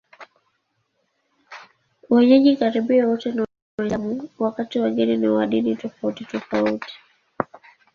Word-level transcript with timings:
Wenyeji 2.09 2.55
karibu 2.57 3.07
wote 3.09 3.31
ni 3.31 3.45
Waislamu, 3.79 4.29
wakati 4.39 4.79
wageni 4.79 5.17
ni 5.17 5.27
wa 5.27 5.47
dini 5.47 5.75
tofautitofauti. 5.75 6.93